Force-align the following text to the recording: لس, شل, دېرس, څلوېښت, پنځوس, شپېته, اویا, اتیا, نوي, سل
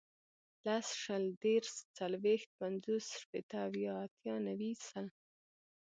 لس, 0.65 0.87
شل, 1.01 1.23
دېرس, 1.41 1.75
څلوېښت, 1.97 2.49
پنځوس, 2.59 3.05
شپېته, 3.21 3.57
اویا, 3.67 3.93
اتیا, 4.05 4.35
نوي, 4.47 4.71
سل 4.87 5.05